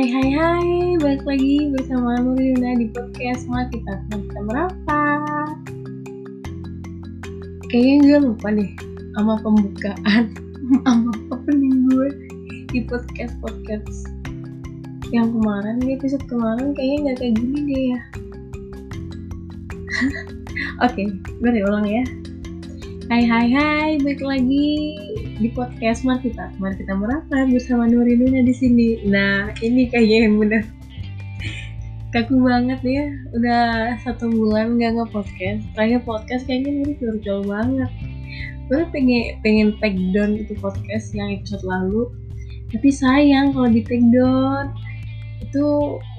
Hai 0.00 0.08
hai 0.16 0.30
hai, 0.32 0.96
balik 0.96 1.28
lagi 1.28 1.68
bersama 1.76 2.16
Nurina 2.24 2.72
di 2.72 2.88
podcast 2.88 3.44
Mati 3.52 3.84
Partner 3.84 4.16
kita 4.24 4.40
merapat 4.48 5.56
Kayaknya 7.68 7.96
gue 8.00 8.18
lupa 8.24 8.48
deh 8.48 8.72
sama 9.12 9.36
pembukaan 9.44 10.32
sama 10.88 11.12
opening 11.28 11.92
gue 11.92 12.08
di 12.72 12.80
podcast-podcast 12.88 14.08
yang 15.12 15.36
kemarin, 15.36 15.76
di 15.84 15.92
episode 15.92 16.24
kemarin 16.32 16.72
kayaknya 16.72 16.96
nggak 17.04 17.16
kayak 17.20 17.34
gini 17.36 17.58
deh 17.68 17.82
ya. 17.92 18.00
Oke, 20.88 20.96
okay, 20.96 21.06
gue 21.44 21.60
ulang 21.60 21.84
ya. 21.84 22.04
Hai 23.12 23.28
hai 23.28 23.46
hai, 23.52 23.90
balik 24.00 24.24
lagi 24.24 24.96
di 25.40 25.48
podcast 25.56 26.04
Mari 26.04 26.28
kita 26.28 26.52
Mari 26.60 26.76
kita 26.84 26.92
merapat 26.92 27.48
bersama 27.48 27.88
Nurinuna 27.88 28.44
di 28.44 28.52
sini. 28.52 29.00
Nah, 29.08 29.48
ini 29.64 29.88
kayaknya 29.88 30.28
yang 30.28 30.36
benar 30.36 30.62
kaku 32.12 32.36
banget 32.44 32.80
ya. 32.84 33.04
Udah 33.32 33.96
satu 34.04 34.28
bulan 34.28 34.76
nggak 34.76 35.00
nge-podcast. 35.00 35.64
Terakhir 35.72 36.04
podcast 36.04 36.44
kayaknya 36.44 36.84
ini 36.84 36.92
curcol 37.00 37.48
banget. 37.48 37.90
Gue 38.68 38.84
pengen 38.92 39.40
pengen 39.40 39.68
take 39.80 39.98
down 40.12 40.36
itu 40.36 40.52
podcast 40.60 41.16
yang 41.16 41.32
episode 41.32 41.64
lalu. 41.64 42.12
Tapi 42.70 42.92
sayang 42.92 43.56
kalau 43.56 43.72
di 43.72 43.80
take 43.80 44.04
down 44.12 44.76
itu 45.40 45.66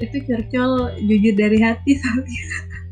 itu 0.01 0.17
curcol 0.25 0.97
jujur 0.97 1.33
dari 1.37 1.61
hati 1.61 1.95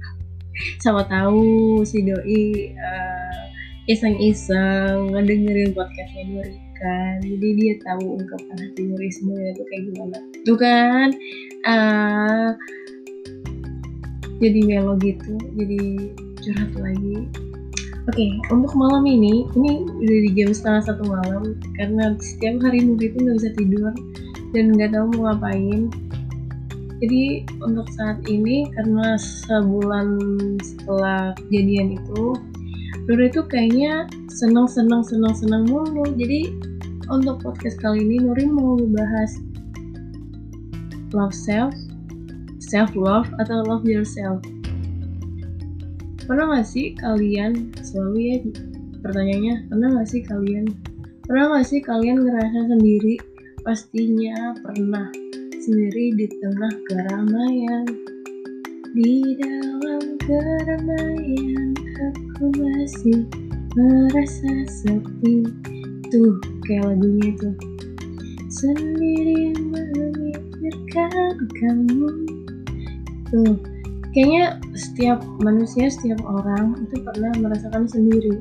sama 0.84 1.03
tahu 1.09 1.81
si 1.84 2.05
doi 2.05 2.71
uh, 2.77 3.48
iseng-iseng 3.89 5.17
ngedengerin 5.17 5.73
podcastnya 5.73 6.23
Nuri 6.29 6.61
kan? 6.77 7.17
Jadi 7.25 7.48
dia 7.57 7.73
tahu 7.81 8.21
ungkapan 8.21 8.57
hati 8.62 8.81
Nuri 8.85 9.09
sebenarnya 9.09 9.51
itu 9.57 9.63
kayak 9.65 9.84
gimana. 9.90 10.18
Tuh 10.45 10.57
kan? 10.62 11.07
Uh, 11.65 12.49
jadi 14.40 14.60
melo 14.63 14.93
gitu 15.01 15.34
jadi 15.57 15.82
curhat 16.37 16.71
lagi. 16.77 17.17
Oke 18.07 18.26
okay, 18.26 18.32
untuk 18.54 18.73
malam 18.77 19.04
ini 19.10 19.49
ini 19.57 19.85
udah 19.85 20.17
di 20.21 20.29
jam 20.37 20.49
setengah 20.54 20.82
satu 20.93 21.04
malam 21.10 21.57
karena 21.73 22.13
setiap 22.21 22.62
hari 22.62 22.85
Nuri 22.85 23.10
itu 23.10 23.17
nggak 23.17 23.37
bisa 23.41 23.51
tidur 23.57 23.93
dan 24.54 24.65
nggak 24.77 24.93
tahu 24.93 25.05
mau 25.17 25.34
ngapain. 25.34 25.90
Jadi 26.99 27.48
untuk 27.63 27.90
saat 27.95 28.21
ini 28.29 28.70
karena 28.76 29.17
sebulan 29.17 30.07
setelah 30.62 31.32
kejadian 31.48 31.95
itu 31.95 32.37
Nuri 33.10 33.26
itu 33.26 33.41
kayaknya 33.41 34.05
seneng 34.29 34.70
seneng 34.70 35.02
seneng 35.02 35.34
seneng 35.34 35.65
mulu. 35.65 36.05
Jadi 36.13 36.54
untuk 37.10 37.41
podcast 37.41 37.82
kali 37.82 38.05
ini 38.05 38.21
Nuri 38.21 38.46
mau 38.46 38.77
bahas 38.85 39.34
love 41.10 41.34
self 41.34 41.74
self 42.62 42.93
love 42.93 43.26
atau 43.41 43.66
love 43.66 43.82
yourself. 43.90 44.46
Pernah 46.29 46.62
gak 46.62 46.70
sih 46.70 46.93
kalian 47.01 47.74
selalu 47.82 48.18
ya 48.21 48.38
pertanyaannya 49.01 49.55
pernah 49.73 49.88
gak 49.98 50.10
sih 50.13 50.21
kalian 50.21 50.70
pernah 51.26 51.57
gak 51.57 51.66
sih 51.66 51.82
kalian 51.82 52.21
ngerasa 52.21 52.77
sendiri? 52.77 53.18
Pastinya 53.66 54.54
pernah. 54.62 55.10
Sendiri 55.57 56.13
di 56.13 56.29
tengah 56.29 56.73
keramaian. 56.85 57.90
Di 58.94 59.34
dalam 59.41 60.01
keramaian 60.21 61.68
aku 62.40 62.55
masih 62.55 63.27
merasa 63.76 64.51
sepi. 64.63 65.44
Tuh 66.07 66.40
kayak 66.63 66.88
lagunya 66.88 67.35
itu. 67.35 67.51
Sendiri 68.47 69.59
memikirkan 69.59 71.35
kamu. 71.35 72.07
Tuh 73.27 73.59
kayaknya 74.16 74.55
setiap 74.72 75.19
manusia, 75.44 75.91
setiap 75.91 76.23
orang 76.23 76.79
itu 76.79 77.03
pernah 77.03 77.35
merasakan 77.44 77.91
sendiri. 77.91 78.39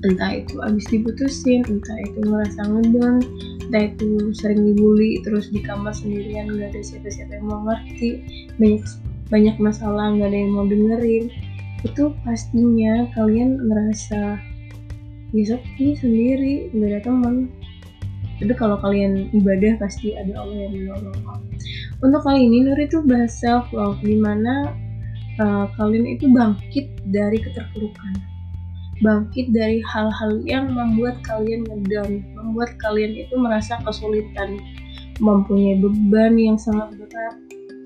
Entah 0.00 0.40
itu 0.40 0.56
abis 0.64 0.88
diputusin, 0.88 1.60
entah 1.68 1.98
itu 2.00 2.32
merasa 2.32 2.64
ngedon, 2.64 3.20
entah 3.68 3.92
itu 3.92 4.32
sering 4.40 4.64
dibully 4.64 5.20
terus 5.20 5.52
di 5.52 5.60
kamar 5.60 5.92
sendirian 5.92 6.48
gak 6.56 6.72
ada 6.72 6.80
siapa-siapa 6.80 7.44
yang 7.44 7.44
mau 7.44 7.60
ngerti. 7.68 8.24
Banyak 8.56 8.88
banyak 9.28 9.56
masalah 9.62 10.16
nggak 10.16 10.32
ada 10.32 10.38
yang 10.42 10.52
mau 10.56 10.66
dengerin 10.66 11.30
itu 11.80 12.12
pastinya 12.22 13.08
kalian 13.16 13.56
merasa 13.64 14.36
ya 15.30 15.44
sepi 15.54 15.96
sendiri 15.96 16.68
nggak 16.74 16.88
ada 16.90 17.00
teman. 17.06 17.36
Tapi 18.40 18.56
kalau 18.56 18.80
kalian 18.80 19.28
ibadah 19.36 19.76
pasti 19.76 20.16
ada 20.16 20.32
Allah 20.40 20.64
yang 20.64 20.72
menolong. 20.88 21.44
Untuk 22.00 22.24
kali 22.24 22.48
ini 22.48 22.64
Nur 22.64 22.80
itu 22.80 23.04
bahas 23.04 23.36
self 23.36 23.68
love 23.68 24.00
di 24.00 24.16
mana 24.16 24.72
uh, 25.36 25.68
kalian 25.76 26.16
itu 26.16 26.24
bangkit 26.32 26.88
dari 27.12 27.36
keterpurukan. 27.36 28.16
Bangkit 29.04 29.52
dari 29.52 29.84
hal-hal 29.84 30.40
yang 30.44 30.72
membuat 30.72 31.20
kalian 31.24 31.68
ngedown 31.68 32.24
membuat 32.36 32.76
kalian 32.80 33.16
itu 33.16 33.32
merasa 33.36 33.76
kesulitan 33.84 34.60
mempunyai 35.20 35.76
beban 35.76 36.36
yang 36.40 36.56
sangat 36.56 36.96
berat 36.96 37.36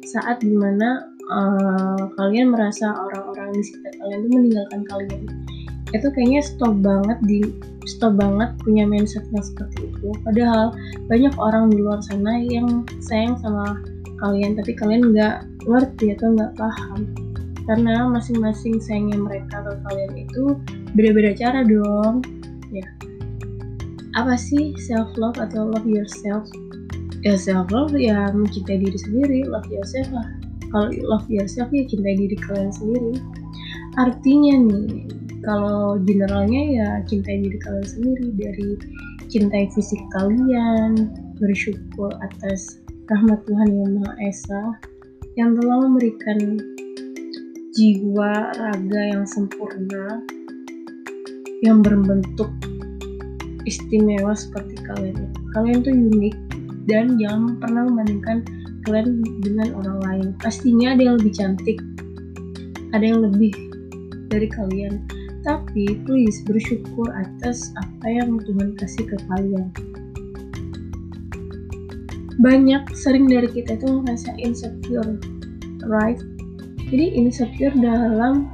saat 0.06 0.38
di 0.38 0.55
mana 0.55 1.11
uh, 1.31 2.03
kalian 2.15 2.55
merasa 2.55 2.94
orang-orang 2.94 3.24
di 3.54 3.62
sekitar 3.62 3.92
kalian 4.03 4.19
itu 4.20 4.28
meninggalkan 4.34 4.81
kalian. 4.91 5.22
Itu 5.94 6.06
kayaknya 6.10 6.42
stop 6.42 6.75
banget 6.82 7.19
di 7.22 7.41
stop 7.87 8.19
banget 8.19 8.50
punya 8.65 8.84
mindset 8.88 9.25
yang 9.31 9.44
seperti 9.44 9.92
itu. 9.92 10.09
Padahal 10.26 10.75
banyak 11.06 11.34
orang 11.38 11.70
di 11.70 11.78
luar 11.78 12.00
sana 12.03 12.41
yang 12.41 12.82
sayang 13.04 13.38
sama 13.38 13.78
kalian 14.19 14.56
tapi 14.56 14.72
kalian 14.75 15.12
nggak 15.12 15.44
ngerti 15.69 16.16
atau 16.16 16.34
nggak 16.34 16.53
paham. 16.59 17.00
Karena 17.64 18.10
masing-masing 18.12 18.76
sayangnya 18.82 19.16
mereka 19.16 19.64
ke 19.64 19.72
kalian 19.88 20.12
itu 20.28 20.43
beda-beda 20.93 21.32
cara 21.37 21.60
dong. 21.64 22.20
Ya. 22.75 22.84
Apa 24.19 24.37
sih 24.37 24.76
self 24.76 25.14
love 25.16 25.41
atau 25.41 25.72
love 25.72 25.88
yourself? 25.88 26.44
Ya 27.25 27.41
self 27.41 27.72
love 27.72 27.97
ya 27.97 28.28
mencintai 28.34 28.84
diri 28.84 28.98
sendiri 28.98 29.38
love 29.48 29.69
yourself 29.72 30.09
lah. 30.12 30.28
Kalau 30.75 30.91
love 31.06 31.25
yourself 31.31 31.70
ya 31.72 31.87
cintai 31.88 32.19
diri 32.19 32.37
kalian 32.37 32.72
sendiri 32.75 33.14
artinya 33.94 34.55
nih 34.59 35.06
kalau 35.44 36.00
generalnya 36.03 36.62
ya 36.72 36.88
cintai 37.05 37.44
diri 37.44 37.59
kalian 37.60 37.87
sendiri 37.87 38.28
dari 38.34 38.71
cintai 39.28 39.69
fisik 39.77 40.00
kalian 40.16 41.12
bersyukur 41.38 42.10
atas 42.22 42.81
rahmat 43.12 43.44
Tuhan 43.44 43.69
yang 43.69 43.91
Maha 44.00 44.15
Esa 44.25 44.62
yang 45.37 45.59
telah 45.59 45.84
memberikan 45.84 46.38
jiwa 47.75 48.32
raga 48.55 49.03
yang 49.15 49.27
sempurna 49.27 50.22
yang 51.66 51.82
berbentuk 51.82 52.49
istimewa 53.65 54.37
seperti 54.37 54.76
kalian. 54.84 55.32
Kalian 55.56 55.81
tuh 55.82 55.91
unik 55.91 56.37
dan 56.87 57.16
jangan 57.16 57.56
pernah 57.59 57.88
membandingkan 57.88 58.44
kalian 58.84 59.25
dengan 59.41 59.69
orang 59.81 59.99
lain 60.05 60.26
pastinya 60.44 60.93
ada 60.93 61.03
yang 61.03 61.16
lebih 61.16 61.32
cantik 61.32 61.78
ada 62.93 63.05
yang 63.05 63.21
lebih 63.25 63.53
dari 64.34 64.50
kalian. 64.50 65.06
Tapi 65.47 66.03
please 66.03 66.43
bersyukur 66.43 67.15
atas 67.15 67.71
apa 67.78 68.06
yang 68.11 68.43
Tuhan 68.43 68.75
kasih 68.75 69.06
ke 69.06 69.17
kalian. 69.31 69.71
Banyak 72.43 72.91
sering 72.99 73.31
dari 73.31 73.47
kita 73.47 73.78
itu 73.78 74.03
merasa 74.03 74.34
insecure 74.43 75.23
right? 75.87 76.19
Jadi 76.91 77.17
insecure 77.17 77.75
dalam 77.77 78.49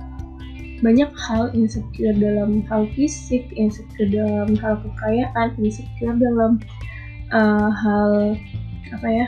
banyak 0.80 1.12
hal 1.12 1.52
insecure 1.52 2.16
dalam 2.16 2.64
hal 2.72 2.88
fisik 2.96 3.44
insecure 3.52 4.08
dalam 4.08 4.56
hal 4.56 4.80
kekayaan 4.80 5.52
insecure 5.60 6.16
dalam 6.16 6.56
uh, 7.36 7.68
hal 7.68 8.34
apa 8.96 9.08
ya 9.08 9.26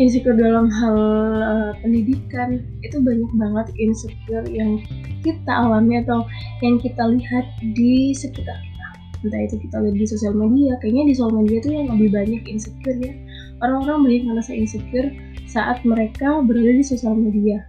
insecure 0.00 0.32
dalam 0.32 0.72
hal 0.72 0.96
uh, 1.44 1.70
pendidikan 1.84 2.64
itu 2.80 2.96
banyak 3.04 3.30
banget 3.36 3.66
insecure 3.76 4.48
yang 4.48 4.80
kita 5.20 5.52
alami 5.52 6.00
atau 6.00 6.24
yang 6.64 6.80
kita 6.80 7.04
lihat 7.04 7.44
di 7.76 8.16
sekitar 8.16 8.56
kita. 8.56 8.88
Entah 9.20 9.40
itu 9.44 9.60
kita 9.60 9.76
lihat 9.84 9.96
di 10.00 10.06
sosial 10.08 10.32
media 10.32 10.80
kayaknya 10.80 11.12
di 11.12 11.14
sosial 11.14 11.44
media 11.44 11.56
itu 11.60 11.70
yang 11.76 11.86
lebih 11.92 12.08
banyak 12.16 12.42
insecure 12.48 12.96
ya. 12.96 13.12
Orang-orang 13.60 14.08
banyak 14.08 14.22
merasa 14.32 14.56
insecure 14.56 15.12
saat 15.44 15.84
mereka 15.84 16.40
berada 16.40 16.72
di 16.72 16.80
sosial 16.80 17.12
media. 17.12 17.60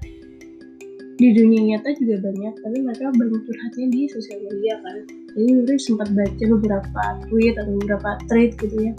Di 1.19 1.35
dunia 1.35 1.75
nyata 1.75 1.91
juga 1.99 2.23
banyak 2.31 2.53
tapi 2.63 2.77
mereka 2.79 3.11
banyak 3.11 3.41
curhatnya 3.43 3.87
di 3.91 4.01
sosial 4.07 4.39
media 4.47 4.79
kan. 4.79 4.97
Jadi 5.35 5.47
Nuri 5.51 5.75
sempat 5.75 6.07
baca 6.15 6.43
beberapa 6.47 7.03
tweet 7.27 7.59
atau 7.59 7.75
beberapa 7.75 8.09
thread 8.31 8.55
gitu 8.55 8.75
ya 8.87 8.95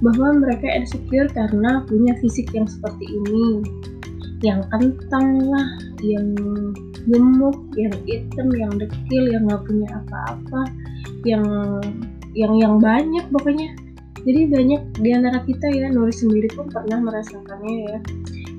bahwa 0.00 0.40
mereka 0.40 0.66
insecure 0.68 1.28
karena 1.32 1.84
punya 1.84 2.16
fisik 2.20 2.48
yang 2.56 2.68
seperti 2.68 3.04
ini. 3.08 3.64
Yang 4.40 4.64
kentang 4.72 5.52
lah 5.52 5.68
yang 6.00 6.32
gemuk 7.04 7.56
yang 7.76 7.92
hitam 8.08 8.48
yang 8.56 8.72
dekil 8.76 9.24
yang 9.28 9.44
nggak 9.48 9.64
punya 9.68 9.88
apa-apa 10.00 10.62
yang 11.28 11.44
yang 12.32 12.52
yang 12.56 12.74
banyak 12.80 13.24
pokoknya. 13.28 13.76
Jadi 14.20 14.52
banyak 14.52 14.82
di 15.00 15.10
antara 15.16 15.40
kita 15.48 15.72
ya 15.72 15.88
Nuri 15.88 16.12
sendiri 16.12 16.48
pun 16.52 16.68
pernah 16.68 17.00
merasakannya 17.00 17.76
ya. 17.88 17.98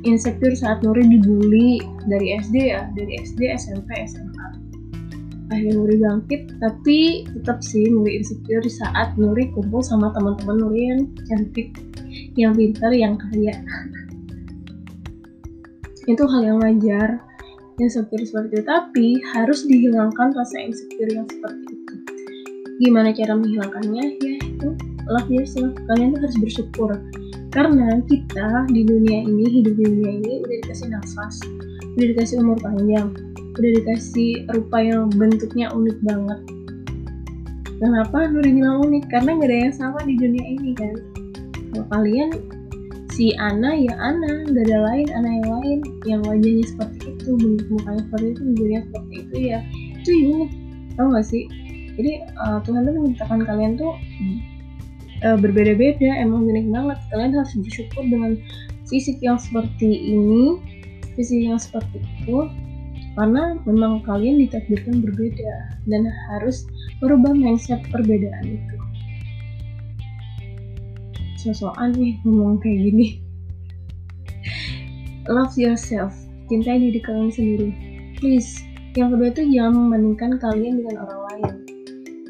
Insecure 0.01 0.57
saat 0.57 0.81
Nuri 0.81 1.05
dibully 1.05 1.81
dari 2.09 2.37
SD 2.41 2.73
ya 2.73 2.89
dari 2.97 3.21
SD 3.21 3.45
SMP 3.53 3.89
SMA 4.09 4.30
akhirnya 5.51 5.75
Nuri 5.75 5.95
bangkit 5.99 6.41
tapi 6.63 7.27
tetap 7.27 7.59
sih 7.59 7.91
Nuri 7.91 8.23
insecure 8.23 8.65
saat 8.65 9.19
Nuri 9.19 9.51
kumpul 9.51 9.83
sama 9.83 10.15
teman-teman 10.15 10.57
Nuri 10.57 10.81
yang 10.89 11.01
cantik 11.27 11.75
yang 12.39 12.55
pintar 12.55 12.95
yang 12.95 13.19
kaya. 13.19 13.51
Itu 16.11 16.25
hal 16.25 16.41
yang 16.41 16.57
wajar 16.63 17.19
insecure 17.77 18.23
seperti 18.23 18.61
itu 18.61 18.65
tapi 18.65 19.07
harus 19.33 19.65
dihilangkan 19.65 20.33
rasa 20.33 20.57
insecure 20.57 21.11
yang 21.11 21.27
seperti 21.29 21.77
itu. 21.77 21.95
Gimana 22.81 23.13
cara 23.13 23.37
menghilangkannya? 23.37 24.05
Ya 24.21 24.33
itu 24.41 24.69
love 25.09 25.29
yourself. 25.29 25.73
Kalian 25.89 26.17
tuh 26.17 26.21
harus 26.25 26.37
bersyukur. 26.41 26.89
Karena 27.53 28.01
kita 28.05 28.65
di 28.69 28.81
dunia 28.85 29.25
ini 29.25 29.45
hidup 29.49 29.73
di 29.77 29.85
dunia 29.85 30.11
ini 30.23 30.33
udah 30.45 30.57
dikasih 30.65 30.87
nafas 30.93 31.35
udah 31.97 32.07
dikasih 32.15 32.39
umur 32.39 32.57
panjang 32.63 33.11
udah 33.57 33.71
dikasih 33.81 34.47
rupa 34.55 34.77
yang 34.79 35.11
bentuknya 35.11 35.67
unik 35.71 35.97
banget. 36.05 36.39
Kenapa 37.81 38.29
Nuri 38.29 38.53
bilang 38.53 38.85
unik? 38.85 39.09
Karena 39.09 39.35
nggak 39.35 39.49
ada 39.49 39.57
yang 39.57 39.75
sama 39.75 39.99
di 40.05 40.13
dunia 40.15 40.45
ini 40.45 40.71
kan? 40.77 40.95
Kalau 41.71 41.85
kalian 41.89 42.29
si 43.11 43.33
Ana 43.41 43.73
ya 43.73 43.91
Ana 43.99 44.47
gak 44.47 44.65
ada 44.69 44.77
lain 44.85 45.07
Ana 45.11 45.29
yang 45.41 45.49
lain. 45.49 45.79
Yang 46.05 46.21
wajahnya 46.29 46.65
seperti 46.69 46.97
itu 47.17 47.29
bentuk 47.41 47.67
mukanya 47.73 48.01
seperti 48.05 48.25
itu 48.31 48.41
menjadi 48.45 48.73
seperti 48.85 49.13
itu 49.17 49.35
ya. 49.41 49.59
Itu 49.97 50.09
unik 50.13 50.51
tau 50.95 51.07
gak 51.09 51.25
sih? 51.25 51.43
Jadi 51.97 52.11
uh, 52.39 52.59
Tuhan 52.63 52.87
tuh 52.87 52.93
menciptakan 52.95 53.39
kalian 53.43 53.73
tuh 53.75 53.93
uh, 55.25 55.37
berbeda-beda 55.41 56.09
emang 56.21 56.45
unik 56.47 56.67
banget. 56.69 56.97
Kalian 57.09 57.31
harus 57.33 57.51
bersyukur 57.57 58.03
dengan 58.05 58.37
fisik 58.85 59.17
yang 59.23 59.39
seperti 59.39 60.11
ini 60.11 60.59
fisik 61.15 61.43
yang 61.43 61.59
seperti 61.59 62.03
itu 62.03 62.47
karena 63.19 63.59
memang 63.67 63.99
kalian 64.07 64.39
ditakdirkan 64.47 65.03
berbeda 65.03 65.53
dan 65.87 66.07
harus 66.31 66.63
merubah 67.03 67.35
mindset 67.35 67.83
perbedaan 67.91 68.55
itu. 68.55 68.77
Sosokan 71.41 71.91
nih 71.97 72.21
ngomong 72.23 72.61
kayak 72.61 72.79
gini. 72.87 73.07
Love 75.33 75.57
yourself. 75.57 76.13
Cintai 76.47 76.79
diri 76.79 76.99
kalian 77.01 77.31
sendiri. 77.33 77.69
Please 78.21 78.61
yang 78.91 79.15
kedua 79.15 79.31
itu 79.31 79.43
jangan 79.55 79.87
membandingkan 79.87 80.31
kalian 80.43 80.83
dengan 80.83 81.07
orang 81.07 81.21
lain. 81.31 81.53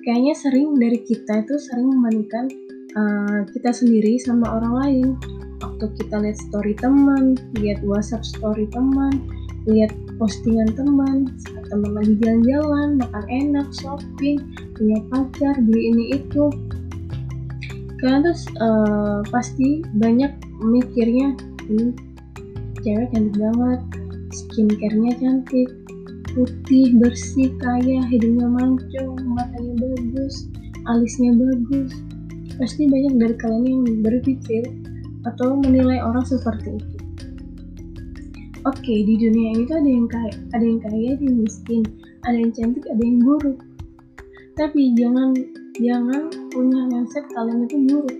Kayaknya 0.05 0.33
sering 0.37 0.77
dari 0.77 0.99
kita 1.01 1.41
itu 1.41 1.55
sering 1.57 1.89
membandingkan 1.89 2.45
uh, 2.93 3.39
kita 3.49 3.73
sendiri 3.73 4.21
sama 4.21 4.45
orang 4.61 4.73
lain. 4.85 5.07
Waktu 5.61 5.85
kita 5.97 6.21
lihat 6.21 6.37
story 6.37 6.73
teman 6.77 7.37
lihat 7.57 7.81
whatsapp 7.81 8.21
story 8.21 8.69
teman 8.69 9.25
lihat 9.65 9.93
postingan 10.21 10.69
teman 10.77 11.33
teman 11.73 11.97
lagi 11.97 12.13
jalan-jalan 12.21 13.01
makan 13.01 13.25
enak 13.25 13.65
shopping 13.73 14.37
punya 14.77 15.01
pacar 15.09 15.57
beli 15.65 15.89
ini 15.89 16.05
itu. 16.21 16.45
Kalian 17.97 18.29
tuh 18.29 18.37
uh, 18.61 19.25
pasti 19.33 19.81
banyak 19.97 20.29
mikirnya 20.61 21.33
ini 21.73 21.97
cewek 22.85 23.09
cantik 23.09 23.33
banget 23.33 23.81
skincare-nya 24.29 25.11
cantik 25.17 25.73
putih 26.37 26.93
bersih 27.01 27.49
kaya 27.57 28.05
hidungnya 28.05 28.45
mancung 28.45 29.17
matanya 29.25 29.73
bagus 29.73 30.45
alisnya 30.85 31.33
bagus. 31.33 31.97
Pasti 32.61 32.85
banyak 32.85 33.17
dari 33.17 33.35
kalian 33.41 33.89
yang 33.89 34.05
berpikir 34.05 34.69
atau 35.25 35.57
menilai 35.57 35.97
orang 35.97 36.21
seperti 36.21 36.77
itu 36.77 37.00
oke 38.63 38.77
okay, 38.77 39.01
di 39.01 39.17
dunia 39.17 39.57
ini 39.57 39.63
tuh 39.65 39.77
ada 39.81 39.89
yang 39.89 40.07
kaya 40.09 40.33
ada 40.53 40.65
yang 40.65 40.79
kaya 40.81 41.17
ada 41.17 41.23
yang 41.25 41.37
miskin 41.41 41.81
ada 42.25 42.37
yang 42.37 42.51
cantik 42.53 42.85
ada 42.85 43.01
yang 43.01 43.19
buruk. 43.21 43.57
Tapi 44.53 44.93
jangan 44.93 45.33
jangan 45.81 46.29
punya 46.53 46.81
mindset 46.91 47.25
kalian 47.33 47.65
itu 47.65 47.77
buruk. 47.89 48.19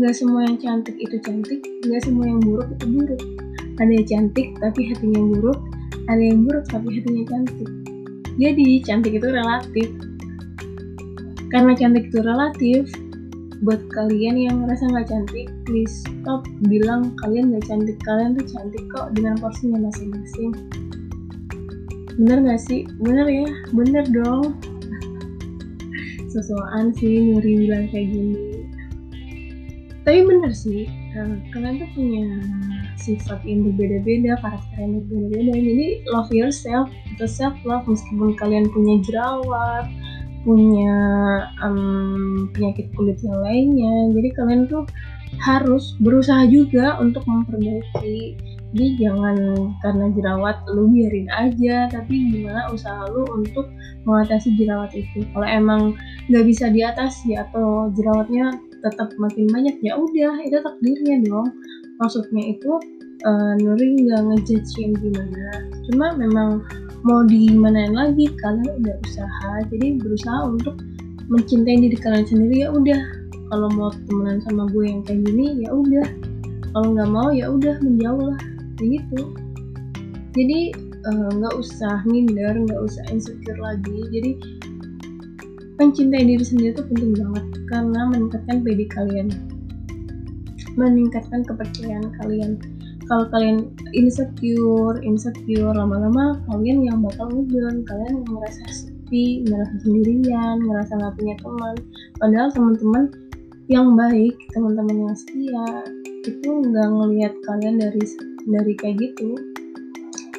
Gak 0.00 0.14
semua 0.16 0.48
yang 0.48 0.56
cantik 0.58 0.96
itu 0.96 1.16
cantik 1.20 1.60
gak 1.84 2.02
semua 2.02 2.24
yang 2.24 2.40
buruk 2.40 2.68
itu 2.80 2.86
buruk. 2.88 3.22
Ada 3.76 3.92
yang 3.92 4.06
cantik 4.08 4.48
tapi 4.62 4.80
hatinya 4.88 5.20
buruk. 5.36 5.58
Ada 6.08 6.22
yang 6.22 6.48
buruk 6.48 6.64
tapi 6.72 6.88
hatinya 6.96 7.24
cantik. 7.28 7.70
Jadi 8.40 8.66
cantik 8.82 9.12
itu 9.20 9.28
relatif. 9.28 9.88
Karena 11.52 11.72
cantik 11.76 12.08
itu 12.10 12.18
relatif 12.24 12.88
buat 13.62 13.80
kalian 13.94 14.34
yang 14.34 14.56
ngerasa 14.64 14.90
nggak 14.90 15.06
cantik 15.06 15.46
please 15.62 16.02
stop 16.02 16.42
bilang 16.66 17.14
kalian 17.22 17.54
nggak 17.54 17.66
cantik. 17.70 17.96
Kalian 18.02 18.34
tuh 18.34 18.46
cantik 18.50 18.84
kok 18.90 19.14
dengan 19.14 19.38
porsinya 19.38 19.78
masing-masing. 19.86 20.50
Bener 22.14 22.38
gak 22.46 22.62
sih? 22.62 22.86
Bener 23.02 23.26
ya? 23.26 23.46
Bener 23.74 24.06
dong. 24.06 24.54
Sesuatu 26.32 26.94
sih 26.98 27.34
Nuri 27.34 27.66
bilang 27.66 27.90
kayak 27.90 28.06
gini. 28.10 28.54
Tapi 30.04 30.20
bener 30.20 30.52
sih 30.52 30.84
uh, 31.16 31.40
kalian 31.50 31.80
tuh 31.80 31.90
punya 31.96 32.26
sifat 33.00 33.40
yang 33.48 33.64
berbeda-beda 33.64 34.36
karakter 34.38 34.76
yang 34.78 35.00
berbeda-beda. 35.00 35.52
Jadi 35.56 35.86
love 36.12 36.30
yourself 36.30 36.86
atau 37.16 37.26
self 37.26 37.56
love 37.64 37.88
meskipun 37.88 38.36
kalian 38.36 38.68
punya 38.70 39.00
jerawat 39.00 39.88
punya 40.44 40.96
um, 41.64 42.46
penyakit 42.52 42.92
kulit 42.94 43.18
yang 43.24 43.40
lainnya. 43.40 44.12
Jadi 44.14 44.28
kalian 44.36 44.62
tuh 44.68 44.84
harus 45.42 45.96
berusaha 45.98 46.46
juga 46.46 47.00
untuk 47.00 47.26
memperbaiki. 47.26 48.38
Jadi 48.74 48.88
jangan 48.98 49.38
karena 49.86 50.06
jerawat 50.18 50.66
lu 50.74 50.90
biarin 50.90 51.30
aja 51.30 51.86
tapi 51.94 52.26
gimana 52.34 52.66
usaha 52.74 53.06
lu 53.10 53.22
untuk 53.30 53.70
mengatasi 54.02 54.54
jerawat 54.58 54.90
itu. 54.94 55.22
Kalau 55.30 55.46
emang 55.46 55.94
nggak 56.26 56.44
bisa 56.46 56.68
diatasi 56.70 57.38
atau 57.38 57.88
jerawatnya 57.94 58.50
tetap 58.82 59.14
makin 59.16 59.46
banyak 59.48 59.78
ya 59.80 59.94
udah 59.96 60.42
itu 60.42 60.58
takdirnya 60.58 61.22
dong. 61.22 61.48
Maksudnya 62.02 62.58
itu 62.58 62.72
uh, 63.22 63.52
Nuri 63.62 63.94
nggak 64.10 64.22
ngejudge 64.26 64.72
yang 64.82 64.92
gimana. 64.98 65.46
Cuma 65.88 66.06
memang 66.18 66.66
mau 67.04 67.20
dimanain 67.28 67.92
lagi 67.92 68.32
kalian 68.40 68.80
udah 68.80 68.96
usaha. 69.04 69.52
Jadi 69.68 70.00
berusaha 70.00 70.40
untuk 70.48 70.80
mencintai 71.28 71.76
diri 71.84 71.96
kalian 72.00 72.24
sendiri. 72.24 72.56
Ya 72.64 72.68
udah 72.72 73.00
kalau 73.52 73.68
mau 73.76 73.92
temenan 74.08 74.40
sama 74.48 74.64
gue 74.72 74.84
yang 74.88 75.04
kayak 75.04 75.20
gini 75.28 75.68
ya 75.68 75.70
udah. 75.70 76.08
Kalau 76.72 76.96
nggak 76.96 77.10
mau 77.12 77.28
ya 77.30 77.52
udah 77.52 77.76
menjauh 77.84 78.32
lah. 78.32 78.40
Gitu. 78.80 79.20
Jadi 80.34 80.60
eh, 81.04 81.30
nggak 81.38 81.54
uh, 81.54 81.62
usah 81.62 82.02
minder 82.08 82.56
nggak 82.56 82.80
usah 82.80 83.04
insecure 83.12 83.60
lagi. 83.60 84.08
Jadi 84.08 84.30
mencintai 85.76 86.24
diri 86.24 86.44
sendiri 86.44 86.72
itu 86.72 86.82
penting 86.88 87.12
banget 87.20 87.46
karena 87.68 88.00
meningkatkan 88.08 88.64
PD 88.64 88.88
kalian. 88.88 89.28
Meningkatkan 90.74 91.46
kepercayaan 91.46 92.16
kalian 92.18 92.58
kalau 93.04 93.28
kalian 93.28 93.68
insecure 93.92 94.96
insecure 95.04 95.74
lama-lama 95.76 96.40
kalian 96.48 96.84
yang 96.84 96.98
bakal 97.04 97.28
ngedon 97.28 97.84
kalian 97.84 98.12
yang 98.24 98.30
merasa 98.32 98.62
sepi 98.72 99.44
merasa 99.48 99.74
sendirian 99.84 100.56
merasa 100.64 100.92
nggak 100.96 101.14
punya 101.20 101.34
teman. 101.40 101.74
Padahal 102.16 102.48
teman-teman 102.52 103.04
yang 103.68 103.96
baik 103.96 104.36
teman-teman 104.52 105.08
yang 105.08 105.16
setia 105.16 105.68
itu 106.24 106.48
nggak 106.48 106.88
ngelihat 106.88 107.32
kalian 107.44 107.76
dari 107.80 108.02
dari 108.48 108.72
kayak 108.80 108.96
gitu. 109.00 109.36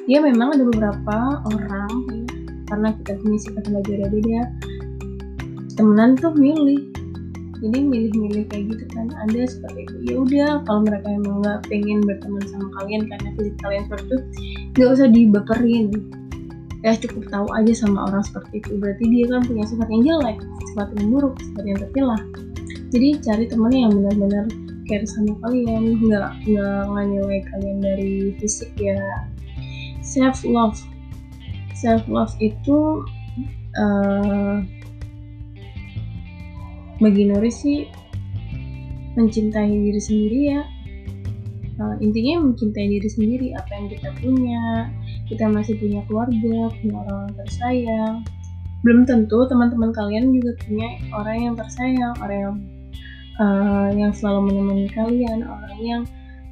Ya 0.05 0.21
memang 0.21 0.53
ada 0.53 0.63
beberapa 0.65 1.17
orang 1.49 1.93
karena 2.65 2.89
kita 3.01 3.17
punya 3.21 3.39
sifat 3.41 3.63
beda-beda. 3.69 4.41
Temenan 5.77 6.17
tuh 6.17 6.33
milih 6.33 7.04
jadi 7.65 7.79
milih-milih 7.81 8.45
kayak 8.53 8.63
gitu 8.69 8.85
kan 8.93 9.09
ada 9.25 9.41
seperti 9.49 9.89
itu. 9.89 9.95
Ya 10.05 10.15
udah 10.21 10.49
kalau 10.69 10.85
mereka 10.85 11.07
emang 11.09 11.41
nggak 11.41 11.59
pengen 11.65 11.99
berteman 12.05 12.45
sama 12.45 12.67
kalian 12.81 13.01
karena 13.09 13.29
fisik 13.33 13.55
kalian 13.65 13.83
seperti 13.89 14.05
itu 14.05 14.17
nggak 14.77 14.89
usah 14.93 15.07
dibaperin. 15.09 15.85
Ya 16.85 16.93
cukup 16.93 17.25
tahu 17.33 17.47
aja 17.49 17.73
sama 17.73 18.05
orang 18.13 18.21
seperti 18.21 18.61
itu. 18.61 18.77
Berarti 18.77 19.03
dia 19.09 19.25
kan 19.25 19.41
punya 19.41 19.65
sifat 19.65 19.87
yang 19.89 20.01
jelek 20.05 20.37
sifat 20.69 20.87
yang 20.99 21.07
buruk 21.09 21.33
sifat 21.41 21.63
yang 21.65 21.79
terpilah 21.81 22.21
jadi 22.95 23.19
cari 23.19 23.45
teman 23.49 23.73
yang 23.73 23.91
benar-benar 23.91 24.45
care 24.85 25.03
sama 25.03 25.33
kalian 25.43 25.97
nggak 25.99 26.31
nggak 26.45 26.81
nganilai 26.87 27.39
kalian 27.51 27.77
dari 27.81 28.13
fisik 28.37 28.71
ya. 28.77 28.99
Self 30.05 30.45
love 30.45 30.77
self 31.75 32.05
love 32.05 32.31
itu 32.39 33.03
uh, 33.75 34.61
bagi 36.99 37.27
Nuri 37.27 37.51
sih 37.51 37.87
mencintai 39.15 39.71
diri 39.71 40.01
sendiri 40.01 40.39
ya. 40.51 40.61
Uh, 41.75 41.99
intinya 41.99 42.47
mencintai 42.47 42.87
diri 42.87 43.09
sendiri 43.11 43.47
apa 43.51 43.67
yang 43.75 43.87
kita 43.91 44.09
punya 44.23 44.87
kita 45.27 45.43
masih 45.51 45.75
punya 45.75 45.99
keluarga 46.07 46.71
punya 46.71 46.95
orang 47.03 47.19
yang 47.27 47.35
tersayang. 47.43 48.15
Belum 48.85 49.03
tentu 49.03 49.43
teman-teman 49.49 49.91
kalian 49.91 50.31
juga 50.31 50.55
punya 50.63 50.87
orang 51.11 51.37
yang 51.51 51.53
tersayang 51.59 52.15
orang 52.23 52.37
yang 52.39 52.55
uh, 53.43 53.89
yang 53.91 54.11
selalu 54.15 54.51
menemani 54.51 54.87
kalian 54.93 55.43
orang 55.43 55.77
yang 55.83 56.03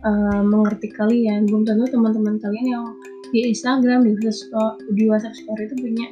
uh, 0.04 0.44
mengerti 0.44 0.92
kalian. 0.92 1.48
Belum 1.48 1.64
tentu 1.64 1.88
teman-teman 1.88 2.36
kalian 2.44 2.68
yang 2.68 2.86
di 3.32 3.50
Instagram 3.50 4.04
di 4.06 4.14
WhatsApp 4.20 4.76
di 4.94 5.04
WhatsApp 5.08 5.36
Story 5.40 5.72
itu 5.72 5.76
punya 5.80 6.08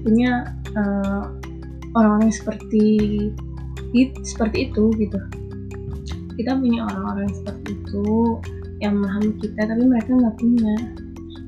punya 0.00 0.30
uh, 0.74 1.24
orang-orang 1.92 2.32
seperti 2.32 2.84
it, 3.94 4.10
seperti 4.26 4.70
itu 4.70 4.90
gitu. 4.96 5.18
Kita 6.36 6.56
punya 6.56 6.84
orang-orang 6.88 7.30
seperti 7.32 7.76
itu 7.76 8.40
yang 8.84 9.00
memahami 9.00 9.32
kita 9.40 9.60
tapi 9.64 9.82
mereka 9.84 10.10
nggak 10.12 10.36
punya. 10.36 10.74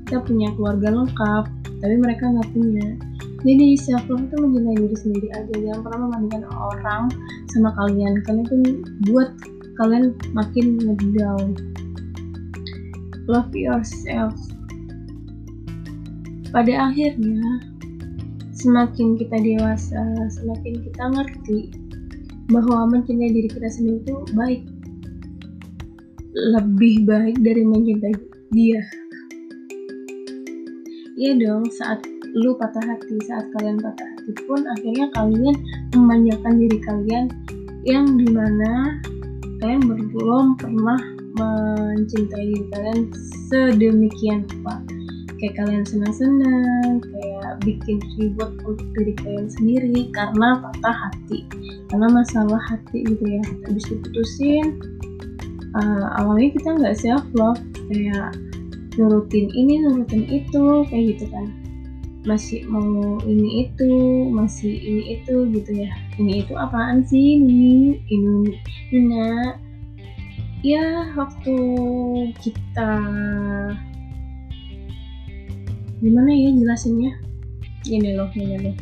Kita 0.09 0.18
punya 0.25 0.49
keluarga 0.57 0.88
lengkap 0.92 1.45
tapi 1.78 1.95
mereka 1.99 2.25
nggak 2.30 2.50
punya. 2.52 2.88
Jadi 3.47 3.78
self 3.78 4.02
love 4.11 4.26
itu 4.26 4.35
mencintai 4.35 4.76
diri 4.83 4.97
sendiri 4.99 5.28
aja. 5.30 5.54
Jangan 5.54 5.80
pernah 5.87 5.99
membandingkan 6.11 6.45
orang 6.50 7.04
sama 7.54 7.71
kalian. 7.78 8.18
Karena 8.26 8.42
itu 8.42 8.57
buat 9.07 9.30
kalian 9.78 10.04
makin 10.35 10.66
ngedown. 10.83 11.54
Love 13.30 13.54
yourself. 13.54 14.35
Pada 16.50 16.90
akhirnya 16.90 17.45
semakin 18.59 19.14
kita 19.21 19.37
dewasa 19.38 20.02
semakin 20.35 20.75
kita 20.83 21.02
ngerti 21.14 21.59
bahwa 22.49 22.88
mencintai 22.88 23.31
diri 23.33 23.49
kita 23.49 23.69
sendiri 23.69 24.00
itu 24.05 24.17
baik. 24.33 24.62
Lebih 26.33 27.05
baik 27.05 27.37
dari 27.45 27.62
mencintai 27.64 28.14
dia. 28.52 28.83
Iya 31.19 31.33
dong 31.35 31.67
saat 31.75 31.99
lu 32.37 32.55
patah 32.55 32.85
hati 32.85 33.19
saat 33.26 33.50
kalian 33.59 33.83
patah 33.83 34.07
hati 34.07 34.33
pun 34.47 34.62
akhirnya 34.62 35.11
kalian 35.17 35.57
memanjakan 35.97 36.55
diri 36.62 36.78
kalian 36.78 37.26
yang 37.83 38.07
di 38.14 38.28
mana 38.31 39.02
kalian 39.59 39.83
belum 40.14 40.55
pernah 40.55 41.00
mencintai 41.35 42.45
diri 42.55 42.67
kalian 42.71 43.00
sedemikian 43.50 44.47
rupa. 44.47 44.78
Kayak 45.38 45.55
kalian 45.59 45.85
senang-senang 45.87 47.02
kayak 47.02 47.27
bikin 47.65 47.99
reward 48.19 48.59
untuk 48.67 48.88
diri 48.99 49.15
kalian 49.19 49.49
sendiri 49.49 50.11
karena 50.12 50.62
patah 50.62 50.97
hati. 51.09 51.47
Karena 51.88 52.09
masalah 52.11 52.61
hati 52.69 53.05
gitu 53.07 53.25
ya. 53.25 53.43
Habis 53.67 53.85
diputusin 53.91 54.67
uh, 55.77 56.07
awalnya 56.21 56.55
kita 56.57 56.69
nggak 56.79 56.97
self 56.97 57.25
love 57.37 57.61
kayak 57.88 58.37
nurutin 58.97 59.47
ini 59.55 59.85
nurutin 59.85 60.25
itu 60.27 60.85
kayak 60.88 61.17
gitu 61.17 61.25
kan. 61.31 61.47
Masih 62.27 62.67
mau 62.69 63.17
ini 63.25 63.71
itu 63.71 63.93
masih 64.29 64.75
ini 64.75 65.03
itu 65.21 65.49
gitu 65.55 65.71
ya. 65.87 65.91
Ini 66.19 66.45
itu 66.45 66.53
apaan 66.59 67.07
sih? 67.07 67.41
Ini 67.41 67.97
ini 68.11 68.53
Nuna 68.93 69.55
ya 70.67 71.15
waktu 71.15 71.55
kita 72.43 72.93
gimana 76.03 76.31
ya 76.35 76.50
jelasinnya 76.55 77.15
ini 77.88 78.14
loh 78.14 78.28
ini 78.37 78.57
loh. 78.61 78.76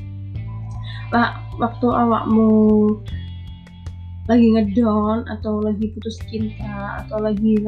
Pak 1.15 1.59
waktu 1.63 1.87
awakmu 1.87 2.51
lagi 4.27 4.47
ngedown 4.59 5.23
atau 5.31 5.63
lagi 5.63 5.95
putus 5.95 6.19
cinta 6.27 7.07
atau 7.07 7.23
lagi 7.23 7.63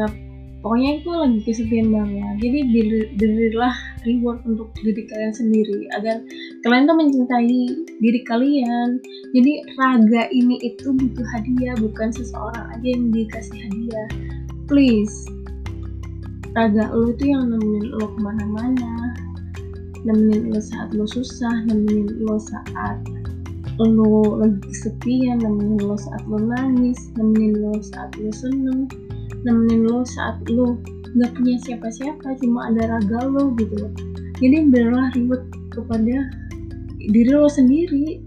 pokoknya 0.59 0.99
itu 0.99 1.11
lagi 1.15 1.39
kesepian 1.47 1.95
banget. 1.95 2.35
Jadi 2.43 2.59
berilah 3.15 3.75
reward 4.03 4.43
untuk 4.43 4.75
diri 4.83 5.07
kalian 5.07 5.31
sendiri 5.31 5.87
agar 5.95 6.19
kalian 6.67 6.91
tuh 6.91 6.97
mencintai 6.99 7.59
diri 8.03 8.21
kalian. 8.27 8.99
Jadi 9.39 9.53
raga 9.79 10.27
ini 10.35 10.59
itu 10.67 10.91
butuh 10.91 11.27
hadiah 11.31 11.79
bukan 11.79 12.11
seseorang 12.11 12.75
aja 12.75 12.87
yang 12.91 13.15
dikasih 13.15 13.55
hadiah. 13.55 14.09
Please 14.67 15.31
raga 16.59 16.91
lo 16.91 17.15
itu 17.15 17.31
yang 17.31 17.55
nemenin 17.55 17.95
lo 17.95 18.11
ke 18.11 18.19
mana-mana 18.19 19.08
nemenin 20.07 20.55
lo 20.55 20.61
saat 20.61 20.95
lo 20.95 21.05
susah 21.07 21.67
nemenin 21.67 22.11
lo 22.23 22.39
saat 22.39 22.99
lo 23.79 24.39
lagi 24.39 24.59
kesepian 24.67 25.43
nemenin 25.43 25.83
lo 25.83 25.95
saat 25.95 26.23
lo 26.27 26.39
nangis 26.39 27.11
nemenin 27.15 27.59
lo 27.59 27.73
saat 27.79 28.11
lo 28.19 28.31
seneng 28.31 28.91
nemenin 29.47 29.87
lo 29.87 30.03
saat 30.03 30.39
lo 30.51 30.79
nggak 31.17 31.31
punya 31.35 31.57
siapa-siapa 31.65 32.37
cuma 32.43 32.69
ada 32.69 32.99
raga 32.99 33.25
lo 33.25 33.55
gitu 33.57 33.75
loh. 33.81 33.93
Jadi 34.39 34.71
berilah 34.71 35.09
reward 35.17 35.45
kepada 35.73 36.17
diri 37.01 37.33
lo 37.33 37.49
sendiri. 37.49 38.21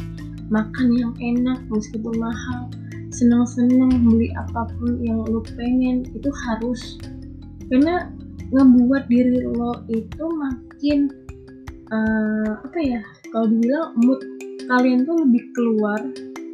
Makan 0.51 0.99
yang 0.99 1.15
enak 1.23 1.63
meskipun 1.71 2.19
mahal 2.19 2.67
senang-senang 3.15 4.03
beli 4.03 4.27
apa 4.35 4.67
pun 4.75 4.99
yang 4.99 5.23
lo 5.23 5.39
pengen 5.55 6.03
itu 6.11 6.27
harus. 6.27 6.99
Karena 7.71 8.11
ngebuat 8.51 9.07
diri 9.07 9.47
lo 9.47 9.79
itu 9.87 10.25
makin 10.35 11.07
uh, 11.91 12.51
apa 12.63 12.79
ya? 12.79 13.01
Kalau 13.31 13.45
dibilang 13.47 13.93
mood 13.99 14.19
kalian 14.67 15.03
tuh 15.03 15.15
lebih 15.27 15.43
keluar 15.53 15.99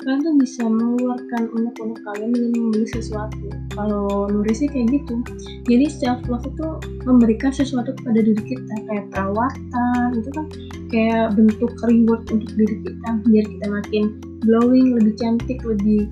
kalian 0.07 0.23
tuh 0.23 0.35
bisa 0.39 0.63
mengeluarkan 0.63 1.51
unek-unek 1.51 1.99
kalian 1.99 2.31
dengan 2.31 2.51
membeli 2.55 2.87
sesuatu. 2.87 3.47
Kalau 3.75 4.31
Nuri 4.31 4.55
sih 4.55 4.71
kayak 4.71 4.95
gitu. 4.95 5.19
Jadi 5.67 5.85
self 5.91 6.23
love 6.31 6.47
itu 6.47 6.67
memberikan 7.03 7.51
sesuatu 7.51 7.91
kepada 7.91 8.23
diri 8.23 8.39
kita 8.39 8.75
kayak 8.87 9.11
perawatan 9.11 10.07
itu 10.15 10.29
kan 10.31 10.45
kayak 10.87 11.35
bentuk 11.35 11.75
reward 11.83 12.23
untuk 12.31 12.51
diri 12.55 12.75
kita 12.87 13.09
biar 13.27 13.45
kita 13.51 13.65
makin 13.67 14.03
glowing 14.47 14.95
lebih 14.95 15.13
cantik 15.19 15.59
lebih 15.67 16.07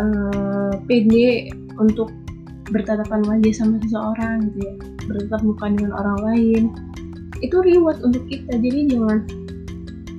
uh, 0.00 0.72
pede 0.88 1.52
untuk 1.76 2.08
bertatapan 2.72 3.20
wajah 3.28 3.52
sama 3.52 3.76
seseorang 3.84 4.48
gitu 4.48 4.58
ya. 4.64 4.74
Bertatap 5.04 5.40
muka 5.44 5.68
dengan 5.68 5.92
orang 5.92 6.18
lain 6.32 6.62
itu 7.42 7.56
reward 7.58 7.98
untuk 8.04 8.22
kita. 8.30 8.54
Jadi 8.58 8.92
jangan 8.92 9.18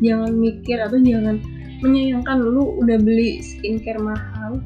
jangan 0.03 0.31
mikir 0.35 0.77
atau 0.81 0.99
jangan 0.99 1.39
menyayangkan 1.79 2.39
lu 2.39 2.79
udah 2.81 2.97
beli 2.99 3.43
skincare 3.43 3.99
mahal 3.99 4.63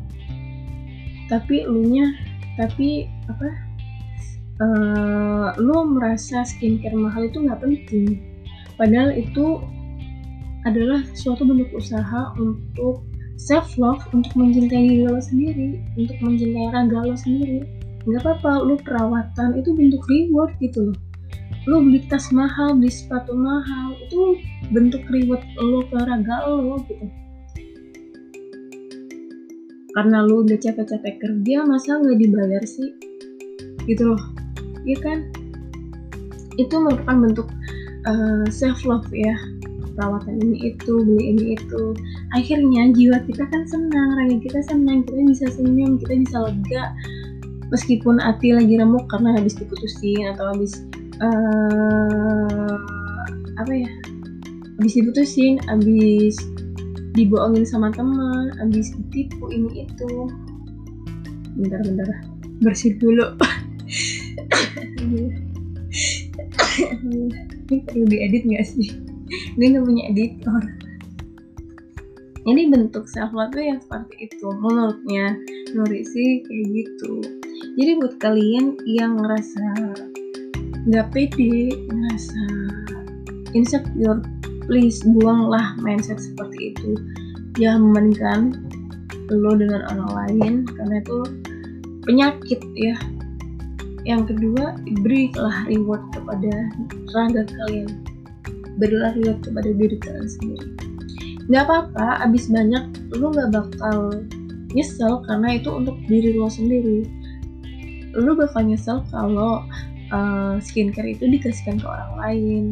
tapi 1.30 1.66
lu 1.66 1.86
nya 1.86 2.10
tapi 2.58 3.06
apa 3.30 3.50
uh, 4.62 5.48
lu 5.62 5.78
merasa 5.96 6.42
skincare 6.44 6.98
mahal 6.98 7.30
itu 7.30 7.46
nggak 7.46 7.62
penting. 7.62 8.20
Padahal 8.76 9.14
itu 9.14 9.62
adalah 10.68 11.06
suatu 11.16 11.48
bentuk 11.48 11.72
usaha 11.72 12.36
untuk 12.36 13.06
self 13.40 13.80
love 13.80 14.04
untuk 14.12 14.36
mencintai 14.36 14.84
diri 14.84 15.08
lo 15.08 15.22
sendiri 15.24 15.80
untuk 15.96 16.18
mencintai 16.20 16.68
raga 16.74 17.00
lo 17.06 17.16
sendiri. 17.16 17.64
Nggak 18.10 18.26
apa-apa 18.26 18.52
lu 18.66 18.76
perawatan 18.82 19.60
itu 19.62 19.70
bentuk 19.72 20.02
reward 20.10 20.52
gitu 20.60 20.92
loh 20.92 20.98
lu 21.70 21.86
beli 21.86 22.02
tas 22.10 22.34
mahal 22.34 22.74
beli 22.74 22.90
sepatu 22.90 23.38
mahal 23.38 23.94
itu 24.02 24.42
bentuk 24.74 25.06
reward 25.14 25.46
lo 25.62 25.86
ke 25.86 26.02
raga 26.02 26.50
lo 26.50 26.82
gitu. 26.90 27.06
Karena 29.94 30.26
lu 30.26 30.42
udah 30.42 30.58
capek-capek 30.58 31.22
kerja 31.22 31.58
masa 31.70 32.02
nggak 32.02 32.18
dibayar 32.18 32.64
sih? 32.66 32.90
Gitu 33.86 34.02
loh. 34.02 34.22
Iya 34.82 34.98
kan? 34.98 35.20
Itu 36.58 36.74
merupakan 36.82 37.18
bentuk 37.22 37.48
uh, 38.10 38.46
eh, 38.46 38.46
self 38.50 38.82
love 38.90 39.06
ya. 39.14 39.38
Perawatan 39.94 40.42
ini 40.42 40.74
itu 40.74 40.94
beli 41.06 41.38
ini 41.38 41.46
itu. 41.54 41.94
Akhirnya 42.34 42.90
jiwa 42.98 43.22
kita 43.30 43.46
kan 43.46 43.62
senang 43.70 44.18
raga 44.18 44.42
kita 44.42 44.60
senang 44.66 45.06
kita 45.06 45.22
bisa 45.22 45.46
senyum 45.54 46.02
kita 46.02 46.18
bisa 46.18 46.38
lega. 46.50 46.84
Meskipun 47.70 48.18
hati 48.18 48.58
lagi 48.58 48.82
remuk 48.82 49.06
karena 49.14 49.38
habis 49.38 49.54
diputusin 49.54 50.34
atau 50.34 50.50
habis 50.50 50.89
uh, 51.24 52.76
apa 53.60 53.72
ya? 53.72 53.92
Habis 54.80 54.94
diputusin 54.96 55.60
habis 55.68 56.36
dibohongin 57.16 57.68
sama 57.68 57.92
teman 57.92 58.56
habis 58.60 58.96
ditipu 58.96 59.52
ini 59.52 59.86
itu. 59.88 60.12
Bentar-bentar 61.60 62.08
bersih 62.64 62.96
dulu. 62.96 63.36
Ini 67.70 67.78
perlu 67.86 68.06
diedit 68.08 68.44
nggak 68.48 68.66
sih? 68.66 68.90
Gue 69.60 69.68
nggak 69.70 69.86
punya 69.86 70.04
editor 70.10 70.64
ini 72.50 72.66
bentuk 72.72 73.06
self 73.06 73.30
love 73.36 73.54
yang 73.54 73.78
seperti 73.78 74.26
itu 74.32 74.48
menurutnya. 74.58 75.38
Nuri 75.78 76.02
sih 76.02 76.42
kayak 76.48 76.66
gitu. 76.74 77.14
Jadi 77.78 77.92
buat 78.02 78.16
kalian 78.18 78.80
yang 78.90 79.22
ngerasa 79.22 79.66
nggak 80.88 81.08
pede 81.12 81.76
ngerasa 81.90 82.44
insecure. 83.58 84.24
Please 84.70 85.02
buanglah 85.02 85.74
mindset 85.82 86.22
seperti 86.22 86.78
itu. 86.78 86.94
Jangan 87.58 87.90
membandingkan 87.90 88.42
lo 89.34 89.54
dengan 89.58 89.86
orang 89.90 90.12
lain 90.14 90.54
karena 90.70 91.02
itu 91.02 91.20
penyakit 92.06 92.62
ya. 92.78 92.96
Yang 94.06 94.34
kedua 94.34 94.78
berilah 95.02 95.66
reward 95.68 96.04
kepada 96.14 96.54
raga 97.18 97.44
kalian. 97.50 98.06
Berilah 98.78 99.12
reward 99.18 99.42
kepada 99.42 99.70
diri 99.74 99.98
kalian 99.98 100.30
sendiri. 100.30 100.68
Nggak 101.50 101.64
apa-apa 101.66 102.30
abis 102.30 102.46
banyak 102.54 102.86
lo 103.18 103.34
nggak 103.34 103.50
bakal 103.58 104.22
nyesel 104.78 105.26
karena 105.26 105.58
itu 105.58 105.70
untuk 105.74 105.98
diri 106.06 106.38
lo 106.38 106.46
sendiri. 106.46 107.10
Lu 108.14 108.38
bakal 108.38 108.70
nyesel 108.70 109.02
kalau 109.10 109.66
uh, 110.14 110.56
skincare 110.62 111.16
itu 111.16 111.26
dikasihkan 111.26 111.82
ke 111.82 111.88
orang 111.88 112.14
lain. 112.20 112.64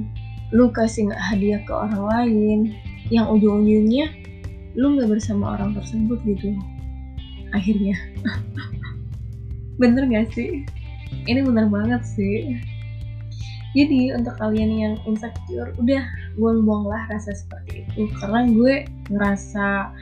Lu 0.56 0.72
kasih 0.72 1.12
nggak 1.12 1.24
hadiah 1.34 1.62
ke 1.66 1.74
orang 1.74 2.04
lain 2.08 2.60
yang 3.08 3.28
ujung-ujungnya 3.32 4.12
lu 4.78 4.94
nggak 4.94 5.10
bersama 5.10 5.58
orang 5.58 5.74
tersebut 5.74 6.22
gitu. 6.24 6.54
Akhirnya. 7.52 7.98
Bener 9.82 10.06
gak 10.10 10.34
sih? 10.34 10.66
Ini 11.30 11.46
bener 11.46 11.70
banget 11.70 12.02
sih. 12.02 12.58
Jadi 13.78 14.10
untuk 14.10 14.34
kalian 14.42 14.72
yang 14.74 14.94
insecure 15.06 15.70
udah 15.78 16.02
buang-buanglah 16.34 17.06
rasa 17.14 17.38
seperti 17.38 17.86
itu. 17.86 18.10
Karena 18.18 18.50
gue 18.50 18.90
ngerasa 19.14 19.94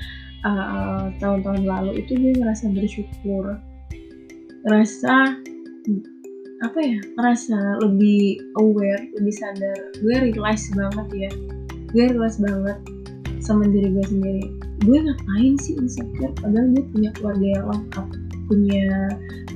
uh, 0.48 1.12
tahun-tahun 1.20 1.68
lalu 1.68 2.00
itu 2.00 2.16
gue 2.16 2.40
ngerasa 2.40 2.72
bersyukur. 2.72 3.60
Ngerasa 4.64 5.44
apa 6.64 6.80
ya 6.80 7.00
ngerasa 7.20 7.84
lebih 7.84 8.40
aware 8.56 9.04
lebih 9.20 9.36
sadar. 9.36 9.80
Gue 10.00 10.32
realize 10.32 10.72
banget 10.72 11.08
ya. 11.12 11.32
Gue 11.92 12.04
realize 12.16 12.40
banget 12.40 12.78
sama 13.44 13.68
diri 13.68 13.92
gue 13.92 14.06
sendiri. 14.08 14.46
Gue 14.88 15.04
ngapain 15.04 15.60
sih 15.60 15.76
insecure? 15.76 16.32
Padahal 16.40 16.72
gue 16.72 16.84
punya 16.96 17.10
keluarga 17.20 17.48
yang 17.60 17.66
lengkap 17.68 18.08
punya 18.46 18.88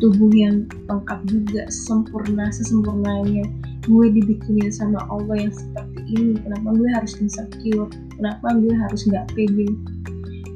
tubuh 0.01 0.33
yang 0.33 0.65
lengkap 0.89 1.19
juga 1.29 1.63
sempurna 1.71 2.51
sesempurnanya. 2.51 3.47
Gue 3.87 4.11
dibikinin 4.11 4.69
sama 4.73 4.99
Allah 5.07 5.47
yang 5.47 5.53
seperti 5.55 6.01
ini 6.19 6.35
kenapa 6.43 6.67
gue 6.75 6.89
harus 6.99 7.13
insecure? 7.23 7.87
Kenapa 8.19 8.47
gue 8.59 8.75
harus 8.75 9.07
nggak 9.07 9.31
pede? 9.31 9.71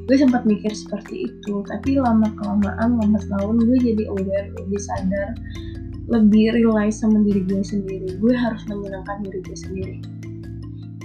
Gue 0.04 0.16
sempat 0.20 0.44
mikir 0.44 0.68
seperti 0.76 1.32
itu 1.32 1.64
tapi 1.64 1.96
lama 1.96 2.28
kelamaan 2.36 3.00
lambat 3.00 3.24
laun 3.32 3.56
gue 3.56 3.78
jadi 3.80 4.04
aware 4.12 4.52
lebih 4.52 4.76
sadar 4.76 5.32
lebih 6.08 6.52
realize 6.52 7.00
sama 7.00 7.24
diri 7.24 7.44
gue 7.48 7.62
sendiri. 7.64 8.20
Gue 8.20 8.34
harus 8.36 8.60
menyenangkan 8.68 9.24
diri 9.24 9.40
gue 9.40 9.56
sendiri. 9.56 9.96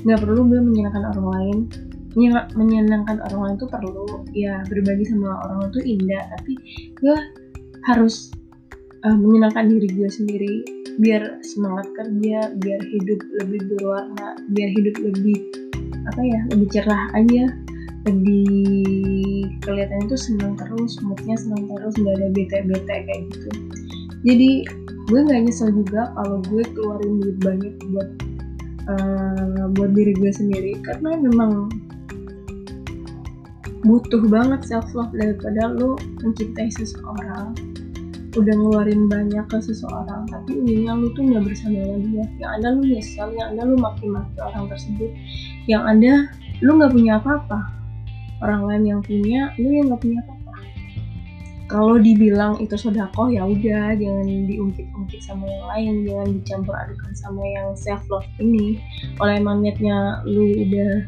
Nggak 0.03 0.19
perlu 0.23 0.41
gue 0.47 0.59
menyenangkan 0.59 1.03
orang 1.15 1.27
lain. 1.35 1.57
Menyenangkan 2.57 3.23
orang 3.31 3.41
lain 3.47 3.55
itu 3.55 3.67
perlu. 3.69 4.07
Ya 4.35 4.63
berbagi 4.67 5.05
sama 5.07 5.39
orang 5.47 5.71
itu 5.71 5.79
indah. 5.99 6.23
Tapi 6.35 6.53
gue 6.99 7.17
harus 7.87 8.35
uh, 9.07 9.15
menyenangkan 9.15 9.71
diri 9.71 9.87
gue 9.87 10.09
sendiri. 10.11 10.55
Biar 10.99 11.39
semangat 11.47 11.87
kerja 11.95 12.51
biar 12.59 12.81
hidup 12.83 13.19
lebih 13.39 13.71
berwarna 13.71 14.35
biar 14.51 14.69
hidup 14.75 14.99
lebih 14.99 15.39
apa 16.11 16.21
ya 16.27 16.39
lebih 16.51 16.67
cerah 16.75 17.07
aja. 17.15 17.47
Lebih 18.07 19.59
kelihatan 19.63 20.07
itu 20.07 20.15
senang 20.19 20.55
terus 20.59 20.99
moodnya 21.03 21.35
senang 21.39 21.67
terus 21.71 21.95
nggak 21.99 22.15
ada 22.19 22.27
bete-bete 22.35 22.95
kayak 23.07 23.21
gitu. 23.31 23.49
Jadi 24.27 24.51
gue 25.09 25.19
nggak 25.25 25.49
nyesel 25.49 25.73
juga 25.73 26.13
kalau 26.13 26.37
gue 26.45 26.61
keluarin 26.77 27.17
duit 27.17 27.37
banyak 27.41 27.73
buat 27.89 28.09
uh, 28.85 29.65
buat 29.73 29.91
diri 29.97 30.13
gue 30.13 30.29
sendiri. 30.29 30.77
Karena 30.85 31.17
memang 31.17 31.73
butuh 33.81 34.21
banget 34.29 34.61
self 34.69 34.85
love 34.93 35.09
daripada 35.17 35.73
lo 35.73 35.97
mencintai 36.21 36.69
seseorang. 36.69 37.57
Udah 38.37 38.53
ngeluarin 38.53 39.09
banyak 39.09 39.41
ke 39.49 39.57
seseorang 39.57 40.29
tapi 40.29 40.61
ujungnya 40.61 40.93
lu 40.93 41.09
tuh 41.17 41.25
nggak 41.25 41.43
bersama 41.49 41.81
dia. 42.05 42.25
Yang 42.37 42.51
ada 42.61 42.67
lu 42.69 42.81
nyesel 42.85 43.29
yang 43.33 43.47
ada 43.57 43.61
lu 43.65 43.75
maki-maki 43.81 44.37
orang 44.37 44.69
tersebut. 44.69 45.09
Yang 45.65 45.83
ada 45.89 46.13
lu 46.61 46.71
nggak 46.77 46.93
punya 46.93 47.11
apa-apa. 47.17 47.59
Orang 48.45 48.69
lain 48.69 48.83
yang 48.85 49.01
punya 49.01 49.57
lu 49.57 49.73
yang 49.73 49.89
nggak 49.89 50.01
punya 50.05 50.21
apa-apa 50.21 50.38
kalau 51.69 52.01
dibilang 52.01 52.57
itu 52.57 52.73
sodakoh 52.73 53.29
ya 53.29 53.45
udah 53.45 53.93
jangan 53.93 54.25
diungkit-ungkit 54.49 55.21
sama 55.21 55.45
yang 55.45 55.65
lain 55.69 55.93
jangan 56.09 56.27
dicampur 56.41 56.73
adukan 56.73 57.13
sama 57.13 57.45
yang 57.45 57.77
self 57.77 58.01
love 58.09 58.25
ini. 58.41 58.81
Kalau 59.21 59.29
emang 59.37 59.61
niatnya 59.61 60.25
lu 60.25 60.49
udah 60.65 61.05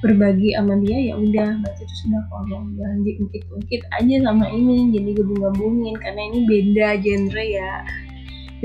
berbagi 0.00 0.56
sama 0.56 0.80
dia 0.80 1.12
ya 1.12 1.14
udah 1.18 1.60
berarti 1.60 1.82
itu 1.84 1.94
sudah 2.08 2.20
kok 2.32 2.42
jangan 2.48 2.98
diungkit-ungkit 3.04 3.82
aja 4.00 4.16
sama 4.24 4.46
ini 4.48 4.96
jadi 4.96 5.10
gabung-gabungin 5.20 5.94
karena 6.00 6.22
ini 6.32 6.38
beda 6.48 6.88
genre 7.04 7.44
ya. 7.44 7.72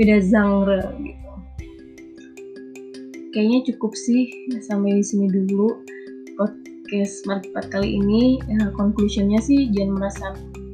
Beda 0.00 0.16
genre 0.24 0.82
gitu. 0.96 1.32
Kayaknya 3.36 3.58
cukup 3.68 3.92
sih 3.92 4.32
sampai 4.64 4.96
di 4.96 5.04
sini 5.04 5.28
dulu. 5.28 5.68
Podcast 6.34 6.73
Markipat 7.24 7.72
kali 7.72 7.96
ini 7.96 8.38
ya, 8.44 8.68
conclusionnya 8.76 9.40
sih 9.40 9.72
jangan 9.72 10.04
merasa 10.04 10.26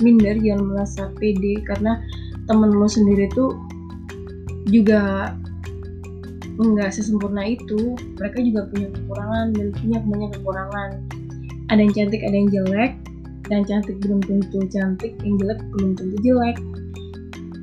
minder 0.02 0.36
jangan 0.42 0.66
merasa 0.74 1.02
pede 1.16 1.62
karena 1.62 2.02
temen 2.50 2.74
lo 2.74 2.90
sendiri 2.90 3.30
tuh 3.30 3.54
juga 4.68 5.32
nggak 6.60 6.90
sesempurna 6.92 7.56
itu. 7.56 7.94
Mereka 8.20 8.38
juga 8.42 8.68
punya 8.68 8.88
kekurangan 8.92 9.46
dan 9.54 9.66
punya 9.72 9.98
banyak 10.02 10.30
kekurangan. 10.36 10.90
Ada 11.70 11.80
yang 11.80 11.94
cantik 11.94 12.22
ada 12.26 12.36
yang 12.36 12.50
jelek. 12.50 12.92
Yang 13.50 13.62
cantik 13.66 13.96
belum 14.04 14.20
tentu 14.22 14.60
cantik 14.70 15.14
yang 15.24 15.34
jelek 15.40 15.60
belum 15.72 15.90
tentu 15.96 16.16
jelek. 16.20 16.58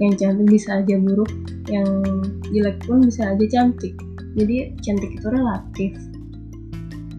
Yang 0.02 0.14
cantik 0.24 0.48
bisa 0.50 0.82
aja 0.82 0.96
buruk 0.98 1.32
yang 1.68 1.88
jelek 2.56 2.80
pun 2.88 3.06
bisa 3.06 3.36
aja 3.36 3.46
cantik. 3.52 3.94
Jadi 4.40 4.72
cantik 4.82 5.12
itu 5.20 5.28
relatif 5.30 5.94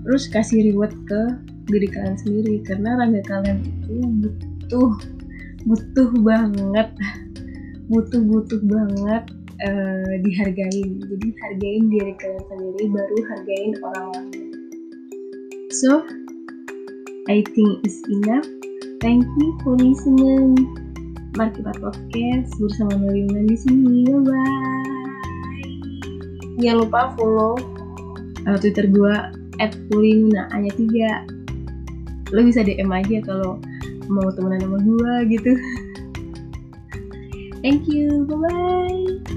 terus 0.09 0.25
kasih 0.33 0.73
reward 0.73 0.97
ke 1.05 1.21
diri 1.69 1.85
kalian 1.93 2.17
sendiri. 2.17 2.65
Karena 2.65 2.97
raga 2.97 3.21
kalian 3.29 3.61
itu 3.61 3.97
butuh 4.25 4.93
butuh 5.69 6.11
banget 6.25 6.89
butuh 7.93 8.21
butuh 8.25 8.61
banget 8.65 9.23
uh, 9.69 10.13
dihargain. 10.25 10.97
Jadi 11.05 11.29
hargain 11.45 11.85
diri 11.93 12.13
kalian 12.17 12.45
sendiri 12.49 12.85
baru 12.89 13.19
hargain 13.29 13.73
orang 13.85 14.09
lain. 14.17 14.49
So 15.69 16.01
I 17.29 17.45
think 17.45 17.85
is 17.85 18.01
enough. 18.09 18.49
Thank 19.05 19.29
you 19.37 19.49
for 19.61 19.77
listening. 19.77 20.57
Markipat 21.37 21.77
Podcast 21.85 22.51
bersama 22.57 22.97
Melina 22.97 23.45
di 23.45 23.57
sini. 23.61 24.09
Bye 24.09 24.25
bye 24.25 24.99
jangan 26.59 26.79
lupa 26.85 27.15
follow 27.15 27.55
uh, 28.51 28.57
Twitter 28.59 28.91
gue 28.91 29.15
at 29.59 29.75
Pulina 29.91 30.49
hanya 30.55 30.71
tiga. 30.75 31.27
Lo 32.35 32.45
bisa 32.45 32.63
DM 32.65 32.91
aja 32.93 33.23
kalau 33.25 33.59
mau 34.09 34.29
temenan 34.33 34.63
sama 34.65 34.79
gue 34.83 35.15
gitu. 35.39 35.53
Thank 37.63 37.91
you 37.91 38.23
bye 38.31 38.39
bye 38.39 39.28